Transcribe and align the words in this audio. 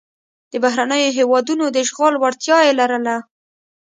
د 0.51 0.53
بهرنیو 0.63 1.15
هېوادونو 1.17 1.65
د 1.69 1.75
اشغال 1.85 2.13
وړتیا 2.17 2.57
یې 2.67 2.73
لرله. 2.79 3.15